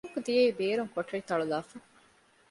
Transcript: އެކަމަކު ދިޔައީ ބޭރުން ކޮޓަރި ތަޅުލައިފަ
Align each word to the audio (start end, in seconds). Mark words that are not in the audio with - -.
އެކަމަކު 0.03 0.19
ދިޔައީ 0.25 0.49
ބޭރުން 0.59 0.91
ކޮޓަރި 0.93 1.21
ތަޅުލައިފަ 1.29 1.75